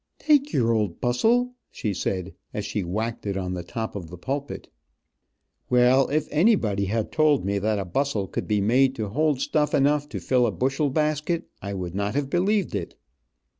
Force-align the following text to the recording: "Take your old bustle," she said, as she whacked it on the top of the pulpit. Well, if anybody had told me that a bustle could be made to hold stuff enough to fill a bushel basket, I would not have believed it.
"Take 0.17 0.51
your 0.51 0.71
old 0.73 0.99
bustle," 0.99 1.53
she 1.69 1.93
said, 1.93 2.33
as 2.55 2.65
she 2.65 2.83
whacked 2.83 3.27
it 3.27 3.37
on 3.37 3.53
the 3.53 3.61
top 3.61 3.95
of 3.95 4.09
the 4.09 4.17
pulpit. 4.17 4.67
Well, 5.69 6.09
if 6.09 6.27
anybody 6.31 6.85
had 6.85 7.11
told 7.11 7.45
me 7.45 7.59
that 7.59 7.77
a 7.77 7.85
bustle 7.85 8.27
could 8.27 8.47
be 8.47 8.61
made 8.61 8.95
to 8.95 9.09
hold 9.09 9.39
stuff 9.41 9.75
enough 9.75 10.09
to 10.09 10.19
fill 10.19 10.47
a 10.47 10.51
bushel 10.51 10.89
basket, 10.89 11.51
I 11.61 11.75
would 11.75 11.93
not 11.93 12.15
have 12.15 12.31
believed 12.31 12.73
it. 12.73 12.95